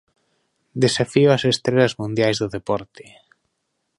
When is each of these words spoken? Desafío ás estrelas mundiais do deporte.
Desafío 0.83 1.29
ás 1.35 1.43
estrelas 1.53 1.93
mundiais 2.01 2.37
do 2.41 2.51
deporte. 2.55 3.05